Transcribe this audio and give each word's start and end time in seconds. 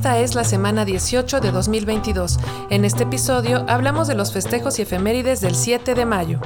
Esta 0.00 0.18
es 0.18 0.34
la 0.34 0.44
semana 0.44 0.86
18 0.86 1.40
de 1.40 1.52
2022. 1.52 2.38
En 2.70 2.86
este 2.86 3.02
episodio 3.02 3.66
hablamos 3.68 4.08
de 4.08 4.14
los 4.14 4.32
festejos 4.32 4.78
y 4.78 4.82
efemérides 4.82 5.42
del 5.42 5.54
7 5.54 5.94
de 5.94 6.06
mayo. 6.06 6.40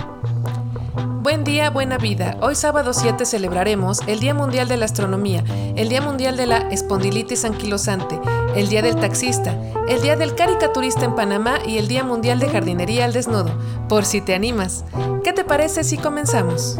Buen 1.22 1.44
día, 1.44 1.70
buena 1.70 1.96
vida. 1.96 2.36
Hoy 2.40 2.56
sábado 2.56 2.92
7 2.92 3.24
celebraremos 3.24 4.00
el 4.08 4.18
Día 4.18 4.34
Mundial 4.34 4.66
de 4.66 4.76
la 4.76 4.86
Astronomía, 4.86 5.44
el 5.76 5.88
Día 5.88 6.00
Mundial 6.00 6.36
de 6.36 6.46
la 6.46 6.68
Espondilitis 6.72 7.44
Anquilosante, 7.44 8.18
el 8.56 8.68
Día 8.68 8.82
del 8.82 8.96
Taxista, 8.96 9.56
el 9.88 10.02
Día 10.02 10.16
del 10.16 10.34
Caricaturista 10.34 11.04
en 11.04 11.14
Panamá 11.14 11.58
y 11.64 11.78
el 11.78 11.86
Día 11.86 12.02
Mundial 12.02 12.40
de 12.40 12.48
Jardinería 12.48 13.04
al 13.04 13.12
Desnudo, 13.12 13.56
por 13.88 14.04
si 14.04 14.20
te 14.20 14.34
animas. 14.34 14.84
¿Qué 15.22 15.32
te 15.32 15.44
parece 15.44 15.84
si 15.84 15.96
comenzamos? 15.96 16.76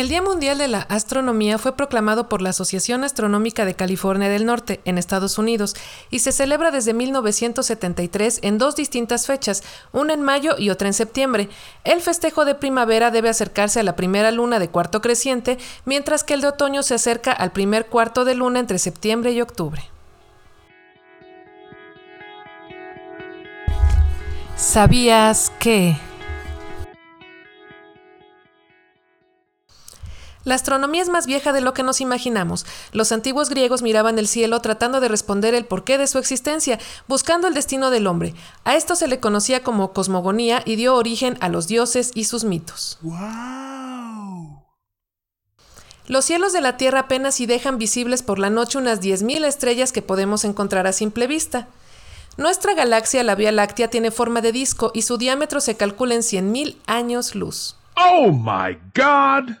El 0.00 0.08
Día 0.08 0.22
Mundial 0.22 0.56
de 0.56 0.66
la 0.66 0.80
Astronomía 0.88 1.58
fue 1.58 1.76
proclamado 1.76 2.26
por 2.26 2.40
la 2.40 2.48
Asociación 2.48 3.04
Astronómica 3.04 3.66
de 3.66 3.74
California 3.74 4.30
del 4.30 4.46
Norte, 4.46 4.80
en 4.86 4.96
Estados 4.96 5.36
Unidos, 5.36 5.76
y 6.08 6.20
se 6.20 6.32
celebra 6.32 6.70
desde 6.70 6.94
1973 6.94 8.38
en 8.40 8.56
dos 8.56 8.76
distintas 8.76 9.26
fechas, 9.26 9.62
una 9.92 10.14
en 10.14 10.22
mayo 10.22 10.54
y 10.56 10.70
otra 10.70 10.88
en 10.88 10.94
septiembre. 10.94 11.50
El 11.84 12.00
festejo 12.00 12.46
de 12.46 12.54
primavera 12.54 13.10
debe 13.10 13.28
acercarse 13.28 13.80
a 13.80 13.82
la 13.82 13.94
primera 13.94 14.30
luna 14.30 14.58
de 14.58 14.70
cuarto 14.70 15.02
creciente, 15.02 15.58
mientras 15.84 16.24
que 16.24 16.32
el 16.32 16.40
de 16.40 16.48
otoño 16.48 16.82
se 16.82 16.94
acerca 16.94 17.32
al 17.32 17.52
primer 17.52 17.84
cuarto 17.84 18.24
de 18.24 18.34
luna 18.34 18.58
entre 18.58 18.78
septiembre 18.78 19.32
y 19.32 19.42
octubre. 19.42 19.82
¿Sabías 24.56 25.52
que... 25.58 25.98
La 30.44 30.54
astronomía 30.54 31.02
es 31.02 31.08
más 31.08 31.26
vieja 31.26 31.52
de 31.52 31.60
lo 31.60 31.74
que 31.74 31.82
nos 31.82 32.00
imaginamos. 32.00 32.64
Los 32.92 33.12
antiguos 33.12 33.50
griegos 33.50 33.82
miraban 33.82 34.18
el 34.18 34.26
cielo 34.26 34.60
tratando 34.60 35.00
de 35.00 35.08
responder 35.08 35.54
el 35.54 35.66
porqué 35.66 35.98
de 35.98 36.06
su 36.06 36.18
existencia, 36.18 36.78
buscando 37.08 37.46
el 37.46 37.54
destino 37.54 37.90
del 37.90 38.06
hombre. 38.06 38.34
A 38.64 38.74
esto 38.74 38.96
se 38.96 39.08
le 39.08 39.20
conocía 39.20 39.62
como 39.62 39.92
cosmogonía 39.92 40.62
y 40.64 40.76
dio 40.76 40.94
origen 40.94 41.36
a 41.40 41.48
los 41.48 41.68
dioses 41.68 42.10
y 42.14 42.24
sus 42.24 42.44
mitos. 42.44 42.98
Los 46.06 46.24
cielos 46.24 46.52
de 46.52 46.60
la 46.60 46.76
Tierra 46.76 47.00
apenas 47.00 47.36
si 47.36 47.46
dejan 47.46 47.78
visibles 47.78 48.22
por 48.22 48.38
la 48.38 48.50
noche 48.50 48.78
unas 48.78 49.00
10.000 49.00 49.44
estrellas 49.44 49.92
que 49.92 50.02
podemos 50.02 50.44
encontrar 50.44 50.86
a 50.86 50.92
simple 50.92 51.26
vista. 51.26 51.68
Nuestra 52.36 52.74
galaxia, 52.74 53.22
la 53.22 53.34
Vía 53.34 53.52
Láctea, 53.52 53.90
tiene 53.90 54.10
forma 54.10 54.40
de 54.40 54.50
disco 54.50 54.90
y 54.94 55.02
su 55.02 55.18
diámetro 55.18 55.60
se 55.60 55.76
calcula 55.76 56.14
en 56.14 56.22
100.000 56.22 56.76
años 56.86 57.34
luz. 57.34 57.76
Oh 57.96 58.32
my 58.32 58.76
God! 58.94 59.54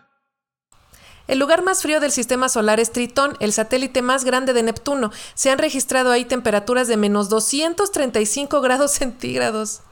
El 1.30 1.38
lugar 1.38 1.62
más 1.62 1.82
frío 1.82 2.00
del 2.00 2.10
sistema 2.10 2.48
solar 2.48 2.80
es 2.80 2.90
Tritón, 2.90 3.36
el 3.38 3.52
satélite 3.52 4.02
más 4.02 4.24
grande 4.24 4.52
de 4.52 4.64
Neptuno. 4.64 5.12
Se 5.34 5.48
han 5.48 5.58
registrado 5.58 6.10
ahí 6.10 6.24
temperaturas 6.24 6.88
de 6.88 6.96
menos 6.96 7.28
235 7.28 8.60
grados 8.62 8.90
centígrados. 8.90 9.82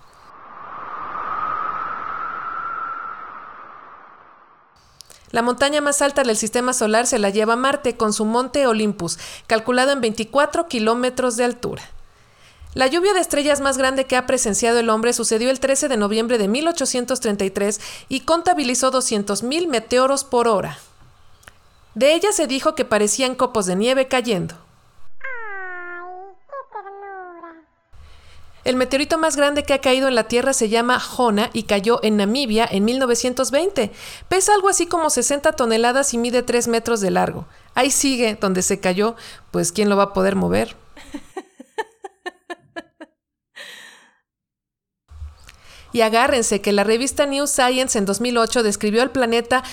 La 5.30 5.42
montaña 5.42 5.80
más 5.80 6.02
alta 6.02 6.24
del 6.24 6.36
sistema 6.36 6.72
solar 6.72 7.06
se 7.06 7.20
la 7.20 7.30
lleva 7.30 7.54
Marte 7.54 7.96
con 7.96 8.12
su 8.12 8.24
monte 8.24 8.66
Olympus, 8.66 9.16
calculado 9.46 9.92
en 9.92 10.00
24 10.00 10.66
kilómetros 10.66 11.36
de 11.36 11.44
altura. 11.44 11.84
La 12.74 12.88
lluvia 12.88 13.14
de 13.14 13.20
estrellas 13.20 13.60
más 13.60 13.78
grande 13.78 14.06
que 14.06 14.16
ha 14.16 14.26
presenciado 14.26 14.80
el 14.80 14.90
hombre 14.90 15.12
sucedió 15.12 15.50
el 15.50 15.60
13 15.60 15.86
de 15.86 15.96
noviembre 15.98 16.36
de 16.38 16.48
1833 16.48 17.80
y 18.08 18.20
contabilizó 18.22 18.90
200.000 18.90 19.68
meteoros 19.68 20.24
por 20.24 20.48
hora. 20.48 20.78
De 21.98 22.14
ella 22.14 22.30
se 22.30 22.46
dijo 22.46 22.76
que 22.76 22.84
parecían 22.84 23.34
copos 23.34 23.66
de 23.66 23.74
nieve 23.74 24.06
cayendo. 24.06 24.54
El 28.62 28.76
meteorito 28.76 29.18
más 29.18 29.34
grande 29.34 29.64
que 29.64 29.74
ha 29.74 29.80
caído 29.80 30.06
en 30.06 30.14
la 30.14 30.28
Tierra 30.28 30.52
se 30.52 30.68
llama 30.68 31.00
Jona 31.00 31.50
y 31.52 31.64
cayó 31.64 31.98
en 32.04 32.16
Namibia 32.16 32.68
en 32.70 32.84
1920. 32.84 33.90
Pesa 34.28 34.54
algo 34.54 34.68
así 34.68 34.86
como 34.86 35.10
60 35.10 35.50
toneladas 35.54 36.14
y 36.14 36.18
mide 36.18 36.44
3 36.44 36.68
metros 36.68 37.00
de 37.00 37.10
largo. 37.10 37.48
Ahí 37.74 37.90
sigue 37.90 38.38
donde 38.40 38.62
se 38.62 38.78
cayó, 38.78 39.16
pues 39.50 39.72
¿quién 39.72 39.88
lo 39.88 39.96
va 39.96 40.04
a 40.04 40.12
poder 40.12 40.36
mover? 40.36 40.76
Y 45.90 46.02
agárrense 46.02 46.60
que 46.60 46.70
la 46.70 46.84
revista 46.84 47.26
New 47.26 47.48
Science 47.48 47.98
en 47.98 48.04
2008 48.04 48.62
describió 48.62 49.02
al 49.02 49.10
planeta 49.10 49.64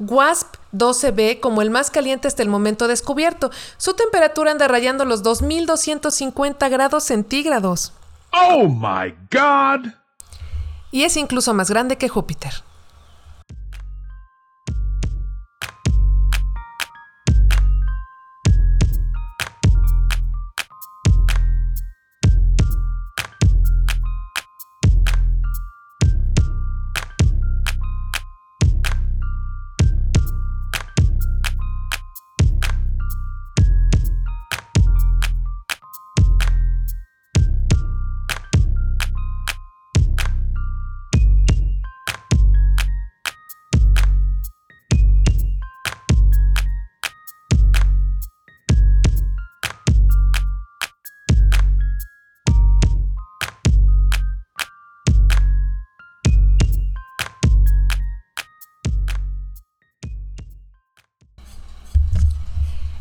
WASP 0.00 0.57
12b 0.72 1.40
como 1.40 1.62
el 1.62 1.70
más 1.70 1.90
caliente 1.90 2.28
hasta 2.28 2.42
el 2.42 2.48
momento 2.48 2.88
descubierto. 2.88 3.50
Su 3.76 3.94
temperatura 3.94 4.50
anda 4.50 4.68
rayando 4.68 5.04
los 5.04 5.22
2250 5.22 6.68
grados 6.68 7.04
centígrados. 7.04 7.92
Oh 8.32 8.68
my 8.68 9.14
God! 9.30 9.92
Y 10.90 11.04
es 11.04 11.16
incluso 11.16 11.54
más 11.54 11.70
grande 11.70 11.96
que 11.96 12.08
Júpiter. 12.08 12.67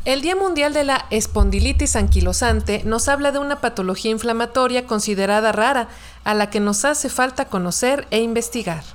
El 0.08 0.22
Día 0.22 0.38
Mundial 0.38 0.72
de 0.72 0.86
la 0.86 1.06
Espondilitis 1.10 1.98
Anquilosante 1.98 2.82
nos 2.86 3.10
habla 3.10 3.34
de 3.34 3.40
una 3.40 3.60
patología 3.60 4.10
inflamatoria 4.10 4.88
considerada 4.88 5.52
rara, 5.52 5.90
a 6.24 6.34
la 6.34 6.50
que 6.50 6.62
nos 6.62 6.86
hace 6.86 7.10
falta 7.10 7.50
conocer 7.50 8.08
e 8.10 8.22
investigar. 8.22 8.86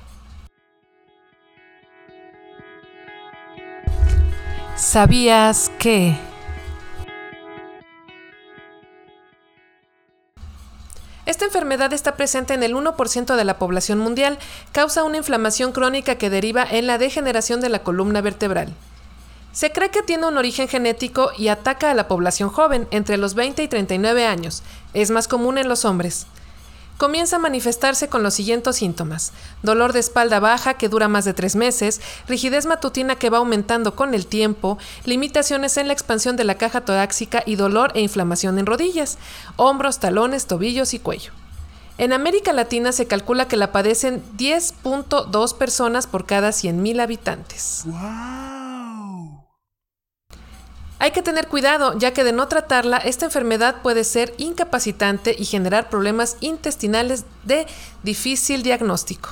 ¿Sabías 4.75 5.69
que... 5.77 6.17
Esta 11.27 11.45
enfermedad 11.45 11.93
está 11.93 12.15
presente 12.17 12.55
en 12.55 12.63
el 12.63 12.73
1% 12.73 13.35
de 13.35 13.43
la 13.43 13.59
población 13.59 13.99
mundial, 13.99 14.39
causa 14.71 15.03
una 15.03 15.17
inflamación 15.17 15.73
crónica 15.73 16.15
que 16.15 16.31
deriva 16.31 16.65
en 16.67 16.87
la 16.87 16.97
degeneración 16.97 17.61
de 17.61 17.69
la 17.69 17.83
columna 17.83 18.21
vertebral. 18.21 18.73
Se 19.53 19.71
cree 19.71 19.91
que 19.91 20.01
tiene 20.01 20.25
un 20.25 20.37
origen 20.37 20.67
genético 20.67 21.31
y 21.37 21.47
ataca 21.47 21.91
a 21.91 21.93
la 21.93 22.07
población 22.07 22.49
joven, 22.49 22.87
entre 22.89 23.17
los 23.17 23.35
20 23.35 23.61
y 23.61 23.67
39 23.67 24.25
años. 24.25 24.63
Es 24.95 25.11
más 25.11 25.27
común 25.27 25.59
en 25.59 25.69
los 25.69 25.85
hombres. 25.85 26.25
Comienza 26.97 27.35
a 27.35 27.39
manifestarse 27.39 28.07
con 28.07 28.23
los 28.23 28.33
siguientes 28.33 28.77
síntomas. 28.77 29.31
Dolor 29.61 29.93
de 29.93 29.99
espalda 29.99 30.39
baja 30.39 30.73
que 30.73 30.89
dura 30.89 31.07
más 31.07 31.23
de 31.25 31.35
tres 31.35 31.55
meses, 31.55 32.01
rigidez 32.27 32.65
matutina 32.65 33.15
que 33.15 33.29
va 33.29 33.37
aumentando 33.37 33.95
con 33.95 34.15
el 34.15 34.25
tiempo, 34.25 34.79
limitaciones 35.05 35.77
en 35.77 35.87
la 35.87 35.93
expansión 35.93 36.35
de 36.35 36.45
la 36.45 36.55
caja 36.55 36.81
torácica 36.81 37.43
y 37.45 37.55
dolor 37.55 37.91
e 37.93 38.01
inflamación 38.01 38.57
en 38.57 38.65
rodillas, 38.65 39.19
hombros, 39.55 39.99
talones, 39.99 40.47
tobillos 40.47 40.95
y 40.95 40.99
cuello. 40.99 41.31
En 41.99 42.11
América 42.11 42.53
Latina 42.53 42.91
se 42.91 43.05
calcula 43.05 43.47
que 43.47 43.57
la 43.57 43.71
padecen 43.71 44.23
10.2 44.35 45.57
personas 45.57 46.07
por 46.07 46.25
cada 46.25 46.49
100.000 46.49 47.01
habitantes. 47.01 47.83
Hay 51.03 51.11
que 51.11 51.21
tener 51.21 51.49
cuidado, 51.49 51.97
ya 51.99 52.13
que 52.13 52.23
de 52.23 52.31
no 52.31 52.47
tratarla, 52.47 52.95
esta 52.95 53.25
enfermedad 53.25 53.81
puede 53.81 54.05
ser 54.05 54.33
incapacitante 54.37 55.35
y 55.37 55.43
generar 55.43 55.89
problemas 55.89 56.37
intestinales 56.39 57.25
de 57.43 57.67
difícil 58.03 58.63
diagnóstico. 58.63 59.31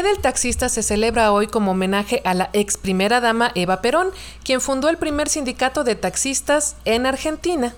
Día 0.00 0.12
del 0.12 0.22
Taxista 0.22 0.70
se 0.70 0.82
celebra 0.82 1.30
hoy 1.30 1.46
como 1.46 1.72
homenaje 1.72 2.22
a 2.24 2.32
la 2.32 2.48
ex 2.54 2.78
primera 2.78 3.20
dama 3.20 3.52
Eva 3.54 3.82
Perón, 3.82 4.08
quien 4.42 4.62
fundó 4.62 4.88
el 4.88 4.96
primer 4.96 5.28
sindicato 5.28 5.84
de 5.84 5.94
taxistas 5.94 6.76
en 6.86 7.04
Argentina. 7.04 7.74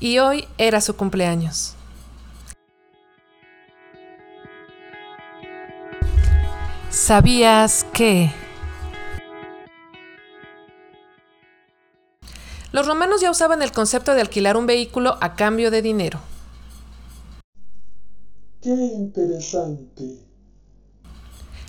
Y 0.00 0.18
hoy 0.18 0.48
era 0.58 0.80
su 0.80 0.96
cumpleaños. 0.96 1.76
¿Sabías 6.90 7.86
que... 7.92 8.32
Los 12.72 12.84
romanos 12.88 13.20
ya 13.20 13.30
usaban 13.30 13.62
el 13.62 13.70
concepto 13.70 14.12
de 14.14 14.22
alquilar 14.22 14.56
un 14.56 14.66
vehículo 14.66 15.16
a 15.20 15.36
cambio 15.36 15.70
de 15.70 15.82
dinero. 15.82 16.18
Qué 18.60 18.70
interesante. 18.70 20.27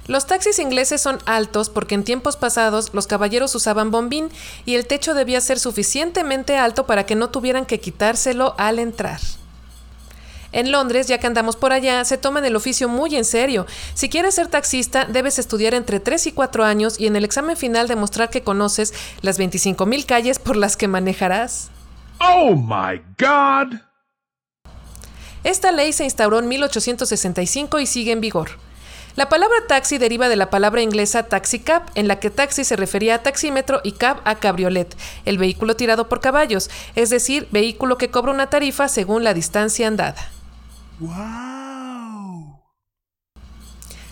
Los 0.10 0.26
taxis 0.26 0.58
ingleses 0.58 1.02
son 1.02 1.20
altos 1.28 1.70
porque 1.70 1.94
en 1.94 2.04
tiempos 2.04 2.36
pasados 2.36 2.96
los 2.96 3.06
caballeros 3.06 3.54
usaban 3.54 3.92
bombín 3.92 4.30
y 4.66 4.74
el 4.74 4.88
techo 4.88 5.14
debía 5.14 5.40
ser 5.40 5.60
suficientemente 5.60 6.58
alto 6.58 6.88
para 6.88 7.06
que 7.06 7.14
no 7.14 7.30
tuvieran 7.30 7.68
que 7.68 7.80
quitárselo 7.80 8.56
al 8.58 8.80
entrar. 8.80 9.20
En 10.52 10.72
Londres, 10.72 11.06
ya 11.06 11.20
que 11.20 11.28
andamos 11.28 11.56
por 11.56 11.74
allá, 11.74 12.04
se 12.06 12.18
toman 12.18 12.44
el 12.44 12.56
oficio 12.56 12.90
muy 12.90 13.16
en 13.16 13.24
serio. 13.24 13.68
Si 13.94 14.10
quieres 14.10 14.34
ser 14.34 14.48
taxista, 14.48 15.06
debes 15.06 15.38
estudiar 15.38 15.76
entre 15.76 16.00
3 16.00 16.26
y 16.26 16.32
4 16.32 16.64
años 16.66 17.00
y 17.00 17.06
en 17.06 17.16
el 17.16 17.24
examen 17.24 17.56
final 17.56 17.88
demostrar 17.88 18.32
que 18.32 18.42
conoces 18.42 18.96
las 19.22 19.40
25.000 19.40 20.08
calles 20.08 20.40
por 20.40 20.56
las 20.56 20.76
que 20.76 20.88
manejarás. 20.88 21.70
Oh 22.20 22.56
my 22.56 23.00
God! 23.20 23.78
Esta 25.44 25.72
ley 25.72 25.94
se 25.94 26.04
instauró 26.04 26.40
en 26.40 26.48
1865 26.48 27.80
y 27.80 27.86
sigue 27.86 28.12
en 28.12 28.22
vigor. 28.22 28.69
La 29.20 29.28
palabra 29.28 29.58
taxi 29.68 29.98
deriva 29.98 30.30
de 30.30 30.38
la 30.38 30.50
palabra 30.50 30.82
inglesa 30.82 31.24
taxicab, 31.24 31.82
en 31.96 32.08
la 32.08 32.22
que 32.22 32.30
taxi 32.30 32.64
se 32.64 32.78
refería 32.78 33.16
a 33.16 33.22
taxímetro 33.22 33.82
y 33.84 33.92
cab 33.92 34.22
a 34.24 34.36
cabriolet, 34.36 34.96
el 35.26 35.38
vehículo 35.38 35.76
tirado 35.76 36.08
por 36.08 36.22
caballos, 36.22 36.70
es 36.96 37.10
decir, 37.10 37.46
vehículo 37.52 37.98
que 37.98 38.10
cobra 38.10 38.32
una 38.32 38.50
tarifa 38.50 38.88
según 38.88 39.26
la 39.26 39.34
distancia 39.34 39.90
andada. 39.90 40.32
¡Wow! 41.00 42.62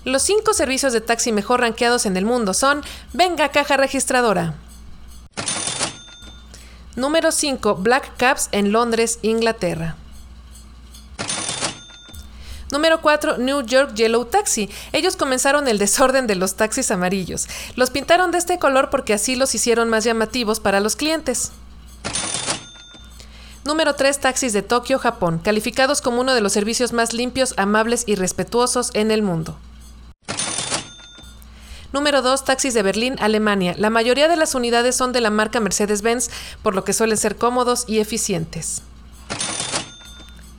Los 0.04 0.24
cinco 0.24 0.54
servicios 0.54 0.92
de 0.92 1.00
taxi 1.00 1.31
mejor 1.31 1.62
rankeados 1.62 2.06
en 2.06 2.18
el 2.18 2.25
mundo 2.25 2.54
son 2.54 2.81
Venga 3.13 3.48
Caja 3.48 3.77
Registradora. 3.77 4.56
Número 6.98 7.31
5. 7.31 7.75
Black 7.75 8.18
Cabs 8.18 8.50
en 8.51 8.74
Londres, 8.74 9.19
Inglaterra. 9.21 9.95
Número 12.71 13.01
4. 13.01 13.37
New 13.37 13.61
York 13.65 13.93
Yellow 13.93 14.25
Taxi. 14.25 14.69
Ellos 14.91 15.15
comenzaron 15.15 15.67
el 15.67 15.77
desorden 15.77 16.27
de 16.27 16.35
los 16.35 16.55
taxis 16.55 16.91
amarillos. 16.91 17.47
Los 17.75 17.91
pintaron 17.91 18.31
de 18.31 18.39
este 18.39 18.59
color 18.59 18.89
porque 18.89 19.13
así 19.13 19.35
los 19.35 19.55
hicieron 19.55 19.89
más 19.89 20.03
llamativos 20.03 20.59
para 20.59 20.79
los 20.79 20.95
clientes. 20.95 21.51
Número 23.63 23.95
3. 23.95 24.19
Taxis 24.19 24.53
de 24.53 24.61
Tokio, 24.61 24.97
Japón, 24.99 25.39
calificados 25.43 26.01
como 26.01 26.21
uno 26.21 26.33
de 26.33 26.41
los 26.41 26.53
servicios 26.53 26.93
más 26.93 27.13
limpios, 27.13 27.53
amables 27.57 28.03
y 28.06 28.15
respetuosos 28.15 28.92
en 28.94 29.11
el 29.11 29.21
mundo. 29.21 29.57
Número 31.94 32.21
2. 32.21 32.45
Taxis 32.45 32.73
de 32.73 32.83
Berlín, 32.83 33.15
Alemania. 33.19 33.75
La 33.77 33.89
mayoría 33.89 34.27
de 34.27 34.35
las 34.35 34.56
unidades 34.56 34.95
son 34.95 35.13
de 35.13 35.21
la 35.21 35.30
marca 35.30 35.59
Mercedes-Benz, 35.59 36.30
por 36.63 36.75
lo 36.75 36.83
que 36.83 36.94
suelen 36.94 37.18
ser 37.18 37.37
cómodos 37.37 37.85
y 37.87 37.99
eficientes. 37.99 38.83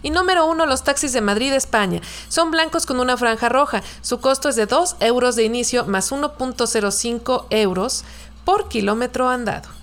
Y 0.02 0.10
número 0.10 0.46
1, 0.46 0.66
los 0.66 0.84
taxis 0.84 1.12
de 1.12 1.20
Madrid, 1.20 1.52
España. 1.52 2.00
Son 2.28 2.50
blancos 2.50 2.86
con 2.86 3.00
una 3.00 3.16
franja 3.16 3.48
roja. 3.48 3.82
Su 4.00 4.20
costo 4.20 4.48
es 4.48 4.56
de 4.56 4.66
2 4.66 4.96
euros 5.00 5.36
de 5.36 5.44
inicio 5.44 5.84
más 5.86 6.12
1.05 6.12 7.46
euros 7.50 8.04
por 8.44 8.68
kilómetro 8.68 9.28
andado. 9.28 9.77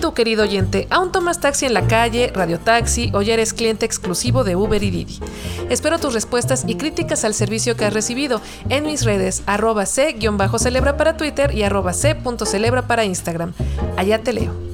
Tú, 0.00 0.14
querido 0.14 0.42
oyente, 0.44 0.86
¿aún 0.90 1.12
tomas 1.12 1.40
taxi 1.40 1.66
en 1.66 1.74
la 1.74 1.86
calle, 1.86 2.32
radiotaxi 2.34 3.10
o 3.14 3.22
ya 3.22 3.34
eres 3.34 3.52
cliente 3.52 3.86
exclusivo 3.86 4.42
de 4.44 4.56
Uber 4.56 4.82
y 4.82 4.90
Didi? 4.90 5.20
Espero 5.68 5.98
tus 5.98 6.14
respuestas 6.14 6.64
y 6.66 6.76
críticas 6.76 7.24
al 7.24 7.34
servicio 7.34 7.76
que 7.76 7.84
has 7.84 7.92
recibido 7.92 8.40
en 8.68 8.84
mis 8.84 9.04
redes 9.04 9.42
arroba 9.46 9.86
c-celebra 9.86 10.96
para 10.96 11.16
Twitter 11.16 11.54
y 11.54 11.62
arroba 11.62 11.92
c.celebra 11.92 12.86
para 12.86 13.04
Instagram. 13.04 13.52
Allá 13.96 14.22
te 14.22 14.32
leo. 14.32 14.69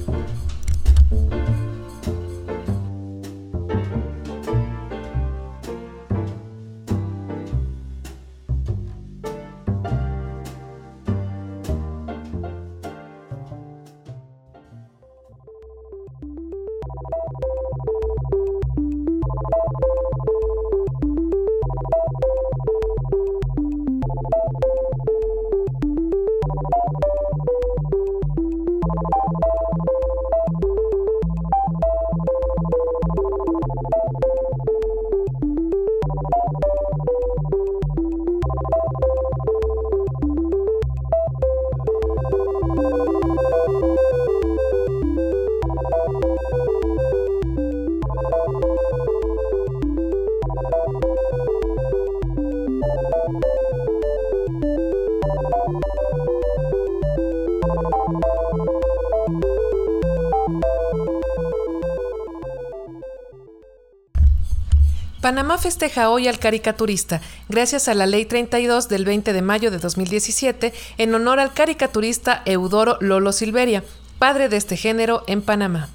Panamá 65.27 65.57
festeja 65.57 66.09
hoy 66.09 66.29
al 66.29 66.39
caricaturista, 66.39 67.19
gracias 67.49 67.89
a 67.89 67.93
la 67.93 68.05
Ley 68.05 68.23
32 68.23 68.87
del 68.87 69.03
20 69.03 69.33
de 69.33 69.41
mayo 69.41 69.71
de 69.71 69.77
2017, 69.77 70.73
en 70.97 71.13
honor 71.13 71.41
al 71.41 71.53
caricaturista 71.53 72.43
Eudoro 72.45 72.95
Lolo 73.01 73.33
Silveria, 73.33 73.83
padre 74.19 74.47
de 74.47 74.55
este 74.55 74.77
género 74.77 75.25
en 75.27 75.41
Panamá. 75.41 75.89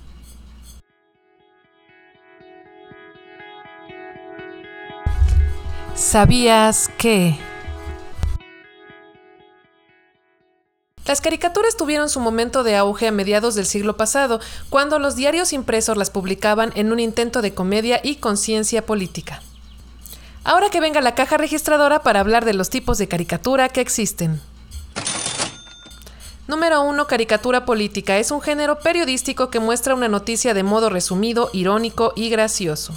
¿Sabías 5.94 6.90
que... 6.98 7.38
Las 11.06 11.20
caricaturas 11.20 11.76
tuvieron 11.76 12.08
su 12.08 12.20
momento 12.20 12.62
de 12.62 12.76
auge 12.76 13.08
a 13.08 13.12
mediados 13.12 13.54
del 13.54 13.66
siglo 13.66 13.96
pasado, 13.96 14.40
cuando 14.70 14.98
los 14.98 15.16
diarios 15.16 15.52
impresos 15.52 15.96
las 15.96 16.10
publicaban 16.10 16.72
en 16.76 16.92
un 16.92 17.00
intento 17.00 17.42
de 17.42 17.54
comedia 17.54 18.00
y 18.02 18.16
conciencia 18.16 18.86
política. 18.86 19.42
Ahora 20.44 20.70
que 20.70 20.80
venga 20.80 21.00
la 21.00 21.14
caja 21.14 21.36
registradora 21.36 22.02
para 22.02 22.20
hablar 22.20 22.44
de 22.44 22.54
los 22.54 22.70
tipos 22.70 22.98
de 22.98 23.08
caricatura 23.08 23.68
que 23.68 23.80
existen. 23.80 24.40
Número 26.48 26.82
1. 26.82 27.06
Caricatura 27.06 27.64
política. 27.64 28.18
Es 28.18 28.30
un 28.30 28.40
género 28.40 28.78
periodístico 28.78 29.50
que 29.50 29.60
muestra 29.60 29.94
una 29.94 30.08
noticia 30.08 30.54
de 30.54 30.62
modo 30.62 30.90
resumido, 30.90 31.50
irónico 31.52 32.12
y 32.14 32.28
gracioso. 32.28 32.94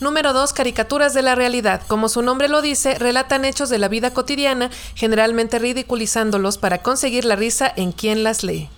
Número 0.00 0.32
2. 0.32 0.54
Caricaturas 0.54 1.12
de 1.12 1.20
la 1.20 1.34
realidad. 1.34 1.82
Como 1.86 2.08
su 2.08 2.22
nombre 2.22 2.48
lo 2.48 2.62
dice, 2.62 2.94
relatan 2.94 3.44
hechos 3.44 3.68
de 3.68 3.76
la 3.76 3.88
vida 3.88 4.12
cotidiana, 4.14 4.70
generalmente 4.94 5.58
ridiculizándolos 5.58 6.56
para 6.56 6.78
conseguir 6.78 7.26
la 7.26 7.36
risa 7.36 7.70
en 7.76 7.92
quien 7.92 8.24
las 8.24 8.42
lee. 8.42 8.70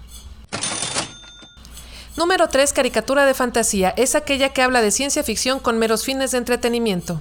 Número 2.16 2.48
3. 2.48 2.72
Caricatura 2.72 3.24
de 3.24 3.34
fantasía. 3.34 3.90
Es 3.90 4.16
aquella 4.16 4.48
que 4.48 4.62
habla 4.62 4.82
de 4.82 4.90
ciencia 4.90 5.22
ficción 5.22 5.60
con 5.60 5.78
meros 5.78 6.04
fines 6.04 6.32
de 6.32 6.38
entretenimiento. 6.38 7.20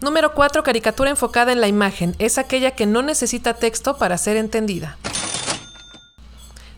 Número 0.00 0.34
4. 0.34 0.64
Caricatura 0.64 1.10
enfocada 1.10 1.52
en 1.52 1.60
la 1.60 1.68
imagen. 1.68 2.16
Es 2.18 2.38
aquella 2.38 2.72
que 2.72 2.86
no 2.86 3.02
necesita 3.02 3.54
texto 3.54 3.96
para 3.98 4.18
ser 4.18 4.36
entendida. 4.36 4.98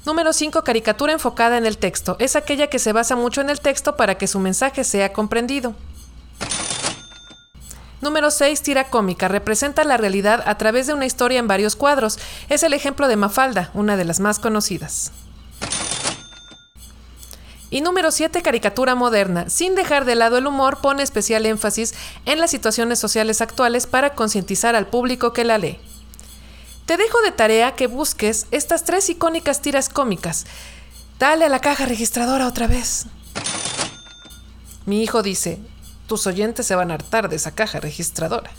Número 0.06 0.32
5. 0.32 0.64
Caricatura 0.64 1.12
enfocada 1.12 1.58
en 1.58 1.66
el 1.66 1.76
texto. 1.76 2.16
Es 2.18 2.34
aquella 2.34 2.68
que 2.68 2.78
se 2.78 2.92
basa 2.92 3.16
mucho 3.16 3.42
en 3.42 3.50
el 3.50 3.60
texto 3.60 3.96
para 3.96 4.16
que 4.16 4.26
su 4.26 4.38
mensaje 4.38 4.82
sea 4.82 5.12
comprendido. 5.12 5.74
Número 8.00 8.30
6. 8.30 8.62
Tira 8.62 8.88
cómica. 8.88 9.28
Representa 9.28 9.84
la 9.84 9.98
realidad 9.98 10.42
a 10.46 10.56
través 10.56 10.86
de 10.86 10.94
una 10.94 11.04
historia 11.04 11.38
en 11.38 11.48
varios 11.48 11.76
cuadros. 11.76 12.18
Es 12.48 12.62
el 12.62 12.72
ejemplo 12.72 13.08
de 13.08 13.16
Mafalda, 13.16 13.70
una 13.74 13.98
de 13.98 14.06
las 14.06 14.20
más 14.20 14.38
conocidas. 14.38 15.12
Y 17.68 17.82
número 17.82 18.10
7, 18.10 18.40
caricatura 18.40 18.94
moderna. 18.94 19.50
Sin 19.50 19.74
dejar 19.74 20.06
de 20.06 20.14
lado 20.14 20.38
el 20.38 20.46
humor, 20.46 20.78
pone 20.80 21.02
especial 21.02 21.44
énfasis 21.44 21.94
en 22.24 22.40
las 22.40 22.50
situaciones 22.50 22.98
sociales 22.98 23.42
actuales 23.42 23.86
para 23.86 24.14
concientizar 24.14 24.74
al 24.74 24.88
público 24.88 25.34
que 25.34 25.44
la 25.44 25.58
lee. 25.58 25.78
Te 26.90 26.96
dejo 26.96 27.22
de 27.22 27.30
tarea 27.30 27.76
que 27.76 27.86
busques 27.86 28.48
estas 28.50 28.82
tres 28.82 29.08
icónicas 29.08 29.62
tiras 29.62 29.88
cómicas. 29.88 30.44
Dale 31.20 31.44
a 31.44 31.48
la 31.48 31.60
caja 31.60 31.86
registradora 31.86 32.48
otra 32.48 32.66
vez. 32.66 33.06
Mi 34.86 35.00
hijo 35.00 35.22
dice, 35.22 35.60
tus 36.08 36.26
oyentes 36.26 36.66
se 36.66 36.74
van 36.74 36.90
a 36.90 36.94
hartar 36.94 37.28
de 37.28 37.36
esa 37.36 37.54
caja 37.54 37.78
registradora. 37.78 38.50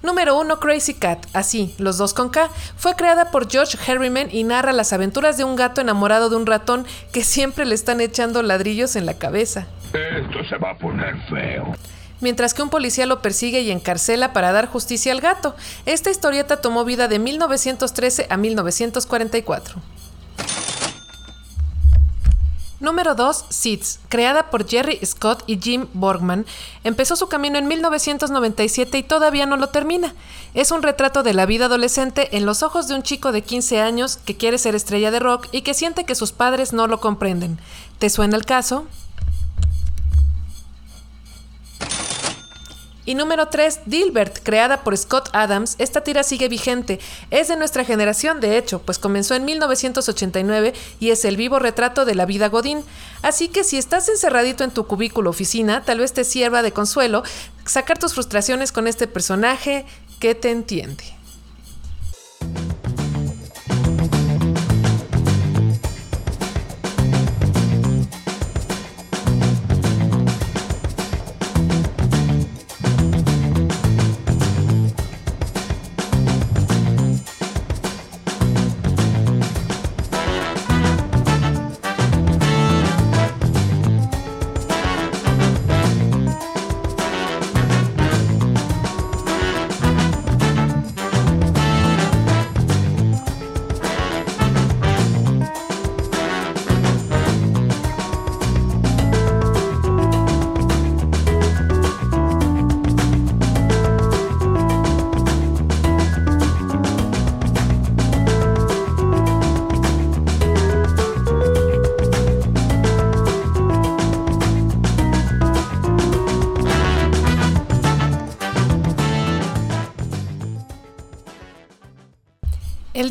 Número 0.00 0.38
1, 0.38 0.60
Crazy 0.60 0.94
Cat, 0.94 1.26
así, 1.32 1.74
los 1.78 1.98
dos 1.98 2.14
con 2.14 2.28
K, 2.28 2.50
fue 2.76 2.94
creada 2.94 3.32
por 3.32 3.50
George 3.50 3.76
Harriman 3.84 4.28
y 4.30 4.44
narra 4.44 4.72
las 4.72 4.92
aventuras 4.92 5.36
de 5.36 5.42
un 5.42 5.56
gato 5.56 5.80
enamorado 5.80 6.30
de 6.30 6.36
un 6.36 6.46
ratón 6.46 6.86
que 7.12 7.24
siempre 7.24 7.64
le 7.64 7.74
están 7.74 8.00
echando 8.00 8.44
ladrillos 8.44 8.94
en 8.94 9.06
la 9.06 9.14
cabeza. 9.14 9.66
Esto 9.92 10.44
se 10.48 10.56
va 10.58 10.70
a 10.70 10.78
poner 10.78 11.16
feo 11.28 11.74
mientras 12.20 12.54
que 12.54 12.62
un 12.62 12.70
policía 12.70 13.06
lo 13.06 13.22
persigue 13.22 13.60
y 13.60 13.70
encarcela 13.70 14.32
para 14.32 14.52
dar 14.52 14.66
justicia 14.66 15.12
al 15.12 15.20
gato. 15.20 15.54
Esta 15.84 16.10
historieta 16.10 16.60
tomó 16.60 16.84
vida 16.84 17.08
de 17.08 17.18
1913 17.18 18.26
a 18.30 18.36
1944. 18.36 19.80
Número 22.78 23.14
2. 23.14 23.46
Seeds, 23.48 24.00
creada 24.10 24.50
por 24.50 24.68
Jerry 24.68 25.00
Scott 25.04 25.42
y 25.46 25.58
Jim 25.58 25.86
Borgman, 25.94 26.44
empezó 26.84 27.16
su 27.16 27.26
camino 27.26 27.56
en 27.56 27.68
1997 27.68 28.98
y 28.98 29.02
todavía 29.02 29.46
no 29.46 29.56
lo 29.56 29.70
termina. 29.70 30.14
Es 30.52 30.70
un 30.70 30.82
retrato 30.82 31.22
de 31.22 31.32
la 31.32 31.46
vida 31.46 31.66
adolescente 31.66 32.36
en 32.36 32.44
los 32.44 32.62
ojos 32.62 32.86
de 32.86 32.94
un 32.94 33.02
chico 33.02 33.32
de 33.32 33.40
15 33.40 33.80
años 33.80 34.18
que 34.18 34.36
quiere 34.36 34.58
ser 34.58 34.74
estrella 34.74 35.10
de 35.10 35.20
rock 35.20 35.48
y 35.52 35.62
que 35.62 35.72
siente 35.72 36.04
que 36.04 36.14
sus 36.14 36.32
padres 36.32 36.74
no 36.74 36.86
lo 36.86 37.00
comprenden. 37.00 37.58
¿Te 37.98 38.10
suena 38.10 38.36
el 38.36 38.44
caso? 38.44 38.86
Y 43.06 43.14
número 43.14 43.48
3, 43.48 43.82
Dilbert, 43.86 44.42
creada 44.42 44.82
por 44.82 44.96
Scott 44.96 45.30
Adams. 45.32 45.76
Esta 45.78 46.02
tira 46.02 46.24
sigue 46.24 46.48
vigente. 46.48 46.98
Es 47.30 47.48
de 47.48 47.56
nuestra 47.56 47.84
generación, 47.84 48.40
de 48.40 48.58
hecho, 48.58 48.82
pues 48.82 48.98
comenzó 48.98 49.34
en 49.34 49.44
1989 49.44 50.74
y 50.98 51.10
es 51.10 51.24
el 51.24 51.36
vivo 51.36 51.58
retrato 51.58 52.04
de 52.04 52.16
la 52.16 52.26
vida 52.26 52.48
Godín. 52.48 52.82
Así 53.22 53.48
que 53.48 53.64
si 53.64 53.78
estás 53.78 54.08
encerradito 54.08 54.64
en 54.64 54.72
tu 54.72 54.86
cubículo 54.86 55.30
oficina, 55.30 55.84
tal 55.84 56.00
vez 56.00 56.12
te 56.12 56.24
sirva 56.24 56.62
de 56.62 56.72
consuelo 56.72 57.22
sacar 57.64 57.98
tus 57.98 58.14
frustraciones 58.14 58.72
con 58.72 58.86
este 58.88 59.06
personaje 59.06 59.86
que 60.18 60.34
te 60.34 60.50
entiende. 60.50 61.15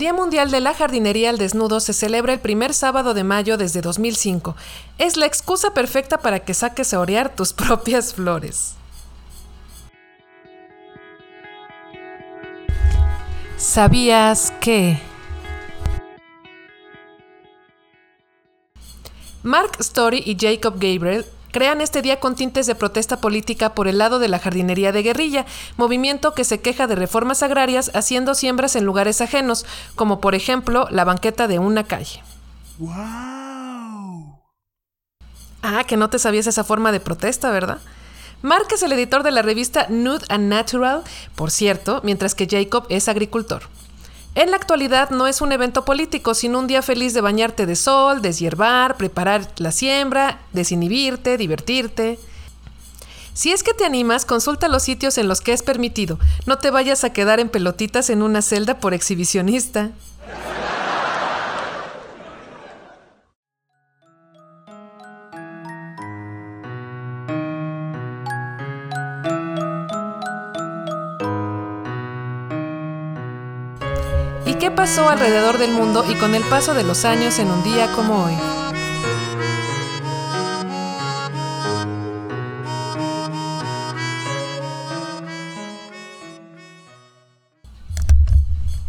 Día 0.05 0.13
Mundial 0.13 0.51
de 0.51 0.59
la 0.59 0.75
Jardinería 0.75 1.31
al 1.31 1.39
Desnudo 1.39 1.79
se 1.79 1.91
celebra 1.91 2.33
el 2.33 2.39
primer 2.39 2.75
sábado 2.75 3.15
de 3.15 3.23
mayo 3.23 3.57
desde 3.57 3.81
2005. 3.81 4.55
Es 4.99 5.17
la 5.17 5.25
excusa 5.25 5.73
perfecta 5.73 6.19
para 6.19 6.41
que 6.41 6.53
saques 6.53 6.93
a 6.93 6.99
orear 6.99 7.35
tus 7.35 7.53
propias 7.53 8.13
flores. 8.13 8.75
¿Sabías 13.57 14.53
que... 14.61 14.99
Mark 19.41 19.71
Story 19.79 20.21
y 20.23 20.37
Jacob 20.39 20.75
Gabriel 20.75 21.25
crean 21.55 21.79
este 21.79 22.01
día 22.01 22.19
con 22.19 22.35
tintes 22.35 22.67
de 22.67 22.75
protesta 22.75 23.21
política 23.21 23.73
por 23.73 23.87
el 23.87 23.97
lado 23.97 24.19
de 24.19 24.27
la 24.27 24.39
jardinería 24.39 24.91
de 24.91 25.03
guerrilla, 25.03 25.45
movimiento 25.77 26.33
que 26.33 26.43
se 26.43 26.59
queja 26.59 26.85
de 26.85 26.95
reformas 26.95 27.43
agrarias 27.43 27.91
haciendo 27.93 28.35
siembras 28.35 28.75
en 28.75 28.83
lugares 28.83 29.21
ajenos, 29.21 29.65
como 29.95 30.19
por 30.19 30.35
ejemplo 30.35 30.85
la 30.91 31.05
banqueta 31.05 31.47
de 31.47 31.59
una 31.59 31.85
calle. 31.85 32.21
¡Wow! 32.77 34.37
Ah, 35.61 35.85
que 35.87 35.95
no 35.95 36.09
te 36.09 36.19
sabías 36.19 36.45
esa 36.47 36.65
forma 36.65 36.91
de 36.91 36.99
protesta, 36.99 37.49
¿verdad? 37.51 37.77
Mark 38.41 38.67
es 38.73 38.83
el 38.83 38.91
editor 38.91 39.23
de 39.23 39.31
la 39.31 39.41
revista 39.41 39.87
Nude 39.87 40.25
and 40.27 40.49
Natural, 40.49 41.03
por 41.35 41.51
cierto, 41.51 42.01
mientras 42.03 42.35
que 42.35 42.49
Jacob 42.51 42.85
es 42.89 43.07
agricultor. 43.07 43.61
En 44.35 44.51
la 44.51 44.57
actualidad 44.57 45.11
no 45.11 45.27
es 45.27 45.39
un 45.39 45.53
evento 45.53 45.85
político, 45.85 46.33
sino 46.33 46.59
un 46.59 46.67
día 46.67 46.81
feliz 46.81 47.13
de 47.13 47.21
bañarte 47.21 47.65
de 47.65 47.77
sol, 47.77 48.21
deshiervar, 48.21 48.97
preparar 48.97 49.49
la 49.57 49.71
siembra, 49.71 50.41
desinhibirte, 50.51 51.37
divertirte. 51.37 52.19
Si 53.33 53.53
es 53.53 53.63
que 53.63 53.73
te 53.73 53.85
animas, 53.85 54.25
consulta 54.25 54.67
los 54.67 54.83
sitios 54.83 55.17
en 55.17 55.29
los 55.29 55.39
que 55.39 55.53
es 55.53 55.63
permitido. 55.63 56.19
No 56.45 56.57
te 56.57 56.69
vayas 56.69 57.05
a 57.05 57.13
quedar 57.13 57.39
en 57.39 57.47
pelotitas 57.47 58.09
en 58.09 58.21
una 58.21 58.41
celda 58.41 58.81
por 58.81 58.93
exhibicionista. 58.93 59.91
Pasó 74.85 75.09
alrededor 75.09 75.57
del 75.57 75.71
mundo 75.71 76.05
y 76.07 76.13
con 76.13 76.35
el 76.35 76.43
paso 76.43 76.75
de 76.75 76.83
los 76.83 77.05
años 77.05 77.39
en 77.39 77.49
un 77.49 77.63
día 77.63 77.91
como 77.93 78.23
hoy? 78.23 78.35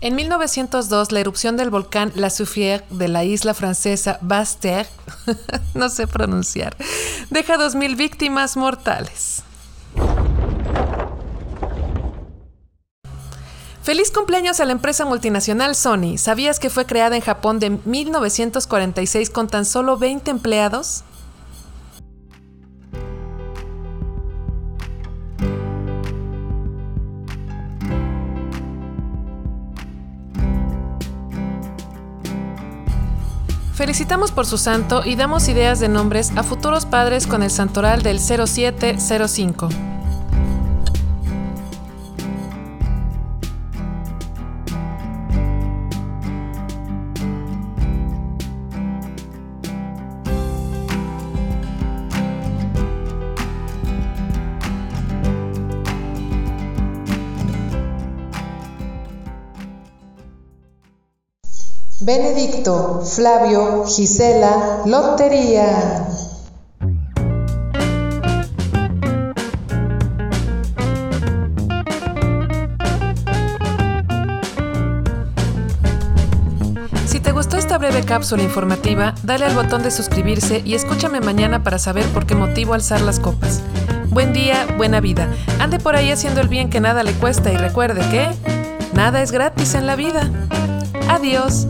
En 0.03 0.15
1902, 0.17 1.13
la 1.13 1.21
erupción 1.21 1.57
del 1.57 1.71
volcán 1.71 2.13
La 2.15 2.29
Soufrière 2.29 2.85
de 2.91 3.09
la 3.09 3.25
isla 3.25 3.55
francesa 3.55 4.19
Basse-Terre, 4.21 4.91
no 5.75 5.89
sé 5.89 6.07
pronunciar, 6.07 6.77
deja 7.31 7.57
2.000 7.57 7.97
víctimas 7.97 8.59
mortales. 8.59 9.46
Feliz 13.87 14.11
cumpleaños 14.11 14.59
a 14.59 14.65
la 14.65 14.73
empresa 14.73 15.05
multinacional 15.05 15.77
Sony. 15.77 16.19
¿Sabías 16.19 16.59
que 16.59 16.71
fue 16.71 16.87
creada 16.87 17.15
en 17.15 17.23
Japón 17.23 17.61
de 17.61 17.79
1946 17.85 19.31
con 19.31 19.47
tan 19.47 19.65
solo 19.65 19.97
20 19.97 20.29
empleados? 20.29 21.05
Felicitamos 33.75 34.33
por 34.33 34.47
su 34.47 34.59
santo 34.59 35.03
y 35.05 35.15
damos 35.15 35.47
ideas 35.47 35.79
de 35.79 35.89
nombres 35.89 36.33
a 36.35 36.43
futuros 36.43 36.87
padres 36.87 37.29
con 37.29 37.45
el 37.45 37.53
santoral 37.53 38.03
del 38.03 38.19
0705. 38.19 39.96
Benedicto, 62.07 63.03
Flavio, 63.05 63.85
Gisela, 63.85 64.83
Lotería. 64.87 66.07
Si 77.09 77.19
te 77.19 77.33
gustó 77.33 77.57
esta 77.57 77.77
breve 77.77 78.05
cápsula 78.05 78.45
informativa, 78.45 79.13
dale 79.25 79.47
al 79.47 79.57
botón 79.57 79.83
de 79.83 79.91
suscribirse 79.91 80.63
y 80.65 80.77
escúchame 80.77 81.21
mañana 81.21 81.65
para 81.65 81.81
saber 81.81 82.05
por 82.11 82.25
qué 82.25 82.37
motivo 82.37 82.75
alzar 82.75 83.01
las 83.01 83.19
copas. 83.19 83.63
Buen 84.11 84.33
día, 84.33 84.65
buena 84.77 85.01
vida. 85.01 85.29
Ande 85.59 85.81
por 85.81 85.97
ahí 85.97 86.13
haciendo 86.13 86.41
el 86.41 86.47
bien 86.47 86.71
que 86.71 86.81
nada 86.81 87.03
le 87.03 87.15
cuesta 87.15 87.51
y 87.51 87.57
recuerde 87.57 88.09
que 88.13 88.29
nada 88.95 89.23
es 89.23 89.33
gratis 89.33 89.75
en 89.75 89.89
la 89.89 89.97
vida. 89.97 90.31
Adiós. 91.09 91.67